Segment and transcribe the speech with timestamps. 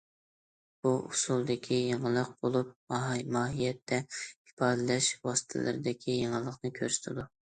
[0.85, 2.71] بۇ ئۇسسۇلدىكى يېڭىلىق بولۇپ،
[3.37, 7.29] ماھىيەتتە، ئىپادىلەش ۋاسىتىلىرىدىكى يېڭىلىقنى كۆرسىتىدۇ.